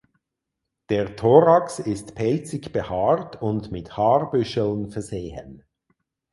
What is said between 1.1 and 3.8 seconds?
Thorax ist pelzig behaart und